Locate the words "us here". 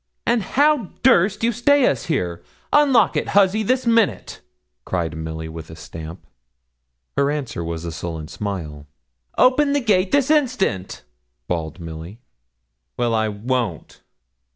1.85-2.43